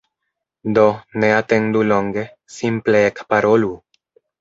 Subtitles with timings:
[0.77, 0.85] Do,
[1.25, 2.25] ne atendu longe,
[2.57, 3.75] simple Ekparolu!